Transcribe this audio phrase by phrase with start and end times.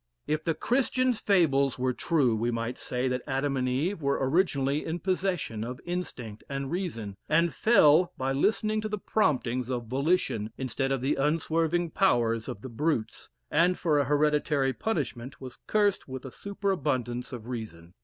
[0.25, 4.83] If the Christians' fables were true, we might say that Adam and Eve were originally
[4.83, 10.49] in possession of Instinct and Reason, and fell by listening to the promptings of volition,
[10.57, 16.07] instead of the unswerving powers of the brutes, and for a hereditary punishment was cursed
[16.07, 17.93] with a superabundance of reason.